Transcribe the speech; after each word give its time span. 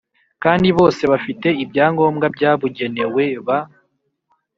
kandi 0.43 0.67
bose 0.77 1.01
bafite 1.11 1.47
ibyangombwa 1.63 2.25
byabugenewe 2.35 3.23
ba 3.47 3.59